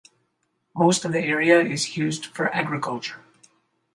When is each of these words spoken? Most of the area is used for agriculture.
Most 0.73 1.05
of 1.05 1.11
the 1.11 1.19
area 1.19 1.59
is 1.63 1.95
used 1.95 2.25
for 2.25 2.51
agriculture. 2.55 3.21